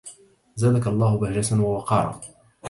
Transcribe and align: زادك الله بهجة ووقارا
زادك 0.55 0.87
الله 0.87 1.17
بهجة 1.17 1.59
ووقارا 1.61 2.21